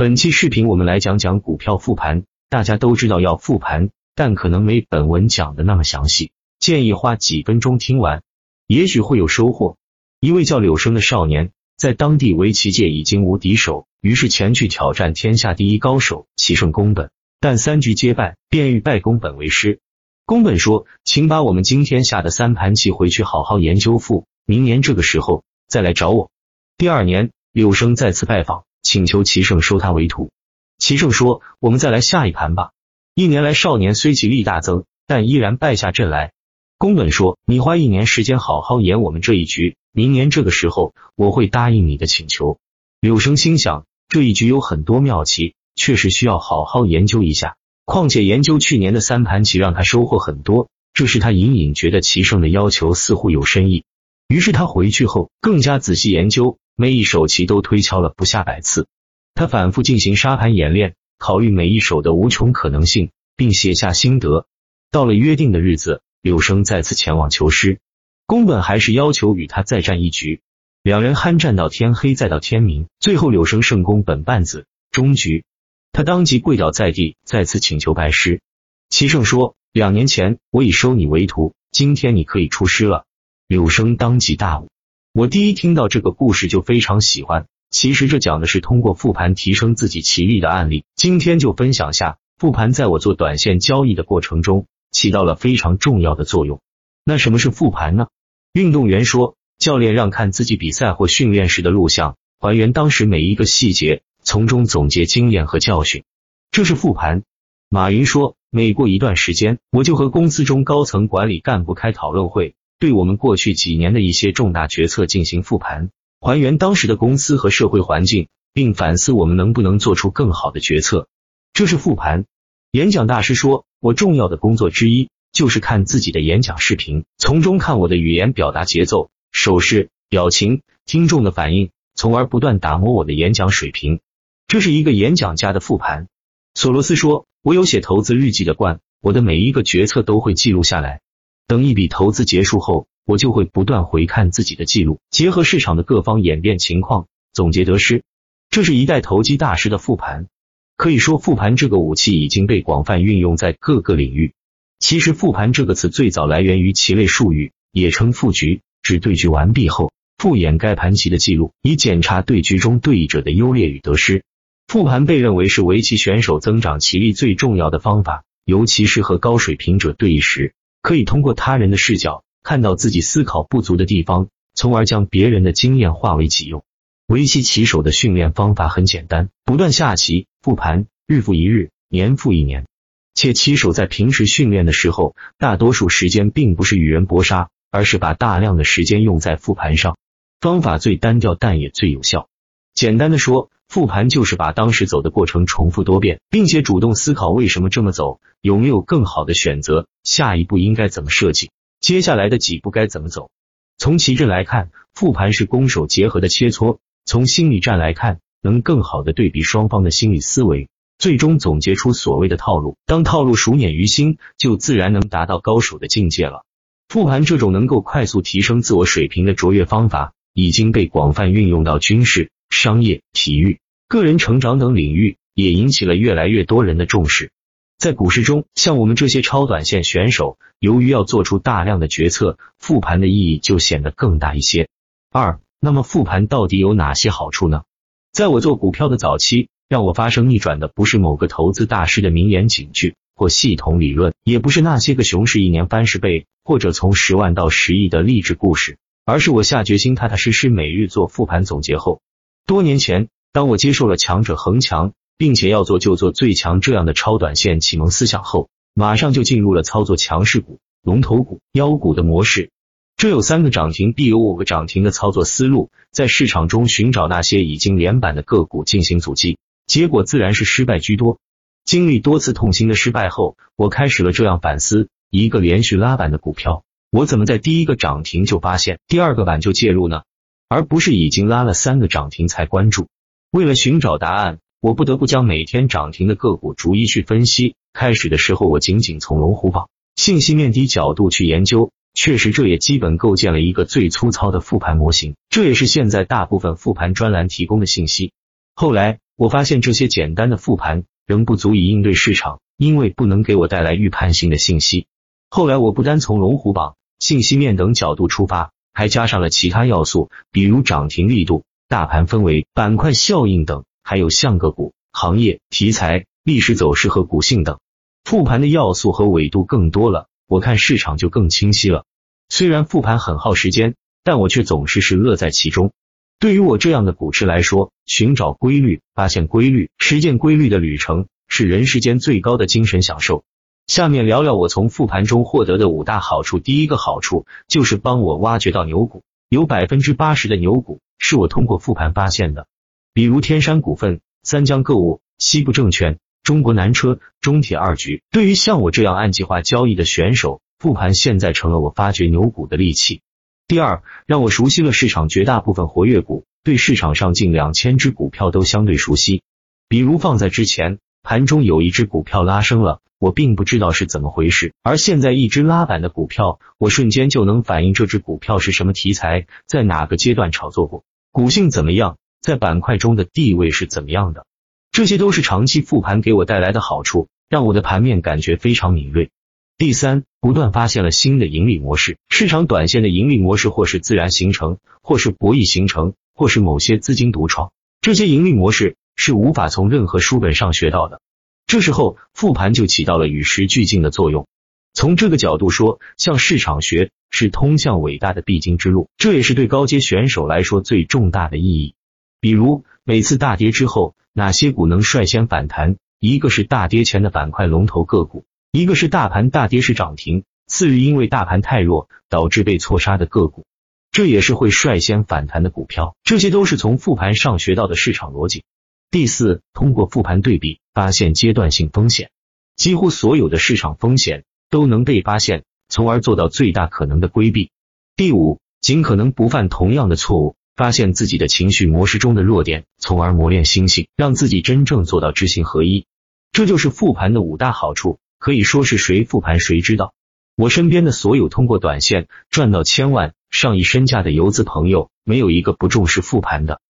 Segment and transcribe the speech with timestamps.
[0.00, 2.22] 本期视频我们来讲讲股票复盘。
[2.48, 6.32] 大家都知道要复盘，但可能没本文讲的那么详细。
[6.58, 8.22] 建议花几分钟听完，
[8.66, 9.76] 也许会有收获。
[10.18, 19.80] 一位叫柳生的少年，在当地围棋界已经无敌手，于是前去挑战天下第一高手棋圣宫本，但三局皆败，便欲拜宫本为师。
[20.24, 26.30] 宫本说：“请把我们今天下的三盘棋回去好好研究复，明年这个时候再来找我。”
[26.78, 28.64] 第二年，柳生再次拜访。
[28.82, 30.30] 请求齐胜收他为徒。
[30.78, 32.70] 齐胜说：“我们再来下一盘吧。”
[33.14, 36.32] 一年来，少年虽棋力大增，但依然败下阵来。
[36.78, 42.58] 宫本说：“你花一年时间好好演我们这一局，明年这个时候我会答应你的请求。”
[43.00, 47.56] 柳生心想，这一局有很多妙棋，确实需要好好研究一下。
[47.84, 53.84] 况且研究去年的三盘棋让他收获很多，这时他隐隐觉得齐胜的要求似乎有深意。
[54.30, 56.58] 于是他回去后更加仔细研究。
[56.76, 58.86] 每一手棋都推敲了不下百次，
[59.34, 64.46] 他反复进行沙盘演练，考虑每一手的无穷可能性，并写下心得。
[64.92, 67.80] 到了约定的日子，柳生再次前往求师，
[68.24, 70.40] 宫本还是要求与他再战一局。
[70.82, 74.64] 两人酣战到天黑，再到天明，最后柳生胜宫本半子。
[74.90, 75.44] 终局，
[75.92, 78.40] 他当即跪倒在地，再次请求拜师。
[78.88, 83.04] 齐胜说：“两年前我已收你为徒，今天你可以出师了。”
[83.50, 84.68] 柳生当即大悟。
[85.12, 87.46] 我第一听到这个故事就非常喜欢。
[87.68, 90.84] 其实这讲的是通过复盘提升自己棋力的案例。
[90.94, 96.60] 今天就分享下复盘在我做短线交易的过程中起到了非常重要的作用。
[97.04, 98.06] 那什么是复盘呢？
[98.52, 106.04] 运动员说，教练让看自己比赛或训练时的录像，还原当时每一个细节，从中总结经验和教训，
[106.52, 107.24] 这是复盘。
[107.68, 112.54] 马云说，每过一段时间，我就和公司中高层管理干部开讨论会。
[112.80, 121.06] 对我们过去几年的一些重大决策进行复盘，还原当时的公司和社会环境，并反思我们能不能做出更好的决策。
[121.52, 122.24] 这是复盘。
[122.72, 134.00] 演讲大师说，我重要的工作之一就是看自己的演讲视频，从中看我的语言表达节奏、手势、表情、听众的反应，从而不断打磨我的演讲水平。
[134.48, 136.08] 这是一个演讲家的复盘。
[136.54, 141.02] 索罗斯说，我有写投资日记的惯，我的每一个决策都会记录下来。
[141.50, 148.04] 等一笔投资结束后，我就会不断回看自己的记录，结合市场的各方演变情况，总结得失。
[148.50, 150.28] 这是一代投机大师的复盘。
[150.76, 154.32] 可以说，复盘这个武器已经被广泛运用在各个领域。
[154.78, 164.22] 其实，复盘这个词最早来源于棋类术语，也称复局，指对局完毕后复演该盘棋的记录，以检查对局中对弈者的优劣与得失。
[164.68, 170.54] 复盘被认为是围棋选手增长棋力最重要的方法，尤其是和高水平者对弈时。
[170.82, 176.64] 可以通过他人的视角看到自己思考不足的地方，从而将别人的经验化为己用。
[177.06, 182.66] 围棋棋手的训练方法很简单，不断下棋复盘，日复一日，年复一年。
[183.14, 189.98] 且棋手在平时训练的时候，大多数时间并不是与人搏杀，而是把大量的时间用在复盘上。
[190.40, 192.28] 方法最单调，但也最有效。
[192.72, 203.30] 简单的说，复盘就是把当时走的过程重复多遍，并且主动思考为什么这么走，有没有更好的选择，下一步应该怎么设计，接下来的几步该怎么走。
[203.78, 212.76] 从棋阵来看，复盘是攻守结合的切磋；从心理战来看，能更好的对比双方的心理思维，最终总结出所谓的套路。
[212.86, 216.42] 当套路熟稔于心，就自然能达到高手的境界了。
[216.88, 222.32] 复盘这种能够快速提升自我水平的卓越方法，已经被广泛运用到军事。
[222.52, 223.59] 商业、体育、
[223.90, 227.32] 个人成长等领域也引起了越来越多人的重视。
[227.76, 234.68] 在股市中，像我们这些超短线选手，由于要做出大量的决策，复盘的意义就显得更大一些。
[235.10, 237.64] 二，那么复盘到底有哪些好处呢？
[238.12, 252.00] 在我做股票的早期，让我发生逆转的不是某个投资大师的名言警句或系统理论，也不是那些个熊市一年翻十倍或者从十万到十亿的励志故事，而是我下决心踏踏实实每日做复盘总结后。
[252.46, 262.50] 多年前，当我接受了强者恒强，并且要做就做最强这样的超短线启蒙思想后，马上就进入了操作强势股、龙头股、妖股的模式。
[262.96, 271.18] 这有三个涨停必有五个涨停的操作思路，在市场中寻找那些已经连板的个股进行阻击，结果自然是失败居多。
[271.64, 280.02] 经历多次痛心的失败后，我开始了这样反思：一个连续拉板的股票，我怎么在第一个涨停就发现，第二个板就介入呢？
[280.48, 282.88] 而不是已经拉了三个涨停才关注。
[283.30, 287.54] 为了寻找答案，我不得不将每天涨停的个股逐一去分析。
[287.72, 295.14] 开始的时候，我仅仅从龙虎榜信息面低角度去研究，确实这也基本构建了一个最粗糙的复盘模型。
[295.28, 298.10] 这也是现在大部分复盘专栏提供的信息。
[298.56, 304.86] 后来，我发现这些简单的复盘仍不足以应对市场，因为不能给我带来预判性的信息。
[305.28, 317.60] 后来我不单从龙虎榜、信息面等角度出发，还加上了其他要素，比如涨停力度、大盘氛围、板块效应等，还有像个股、行业题材、历史走势和股性等。
[318.02, 321.84] 复盘的要素和维度更多了，我看市场就更清晰了。
[322.28, 325.70] 虽然复盘很耗时间，但我却总是是乐在其中。
[326.18, 333.22] 对于我这样的股痴来说，寻找规律、发现规律、实践规律的旅程，是人世间最高的精神享受。
[333.68, 336.40] 下面聊聊我从复盘中获得的五大好处。
[336.40, 342.48] 第一个好处就是帮我挖掘到牛股，有百分之八十的牛股是我通过复盘发现的，
[342.92, 348.02] 比如天山股份、三江购物、西部证券、中国南车、中铁二局。
[348.10, 353.02] 对于像我这样按计划交易的选手，复盘现在成了我发掘牛股的利器。
[353.46, 359.22] 第二，让我熟悉了市场绝大部分活跃股，对市场上近两千只股票都相对熟悉。
[359.68, 374.26] 比如放在之前，盘中有一只股票拉升了，我并不知道是怎么回事，而现在一只拉板的股票，我瞬间就能反映这只股票是什么题材，在哪个阶段炒作过，股性怎么样，在板块中的地位是怎么样的，
[374.72, 379.10] 这些都是长期复盘给我带来的好处，让我的盘面感觉非常敏锐。
[379.56, 381.98] 第三，不断发现了新的盈利模式。
[382.08, 387.52] 市场短线的盈利模式，或是自然形成，或是博弈形成，或是某些资金独创。
[387.82, 391.00] 这些盈利模式是无法从任何书本上学到的。
[391.46, 394.28] 这时候复盘就起到了与时俱进的作用。
[394.74, 401.74] 从这个角度说，向市场学是通向伟大的必经之路，这也是对高阶选手来说最重大的意义。
[402.20, 405.76] 比如，每次大跌之后，哪些股能率先反弹？
[405.98, 408.26] 一个是大跌前的板块龙头个股。
[408.52, 413.46] 一个是大盘大跌时涨停，次日因为大盘太弱导致被错杀的个股，
[413.92, 415.96] 这也是会率先反弹的股票。
[416.04, 418.44] 这些都是从复盘上学到的市场逻辑。
[418.92, 422.10] 第四，通过复盘对比发现阶段性风险，
[422.56, 427.52] 几乎所有的市场风险都能被发现，从而做到最大可能的规避。
[427.94, 435.86] 第五，尽可能不犯同样的错误，发现自己的情绪模式中的弱点，从而磨练心性，让自己真正做到知行合一。
[436.32, 438.00] 这就是复盘的五大好处。
[438.18, 439.94] 可以说是谁复盘谁知道。
[440.34, 446.60] 我身边的所有通过短线赚到千万、上亿身价的游资朋友，没有一个不重视复盘的。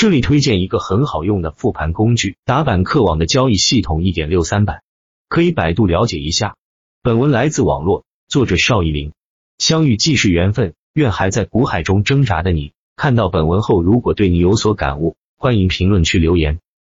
[0.00, 4.82] 这里推荐一个很好用的复盘工具——打板客网的交易系统一点六三版，
[5.28, 6.56] 可以百度了解一下。
[7.02, 9.12] 本文来自网络，作者邵一林。
[9.58, 16.60] 相遇既是缘分，愿还在股海中挣扎的你，看到本文后，如果对你有所感悟，欢迎评论区留言。